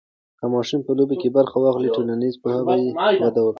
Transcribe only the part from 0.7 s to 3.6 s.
په لوبو کې برخه واخلي، ټولنیز پوهه یې وده کوي.